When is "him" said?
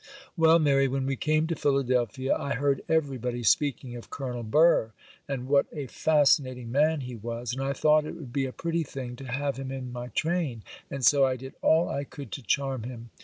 9.57-9.69, 12.81-13.11